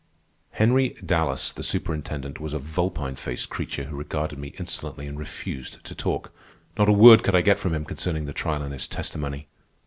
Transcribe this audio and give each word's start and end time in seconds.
Henry 0.53 0.95
Dallas, 1.05 1.53
the 1.53 1.61
superintendent, 1.61 2.39
was 2.39 2.55
a 2.55 2.57
vulpine 2.57 3.15
faced 3.15 3.51
creature 3.51 3.83
who 3.83 3.95
regarded 3.95 4.39
me 4.39 4.47
insolently 4.57 5.05
and 5.05 5.19
refused 5.19 5.83
to 5.85 5.93
talk. 5.93 6.33
Not 6.75 6.89
a 6.89 6.91
word 6.91 7.21
could 7.21 7.35
I 7.35 7.41
get 7.41 7.59
from 7.59 7.75
him 7.75 7.85
concerning 7.85 8.25
the 8.25 8.33
trial 8.33 8.63
and 8.63 8.73
his 8.73 8.87
testimony. 8.87 9.47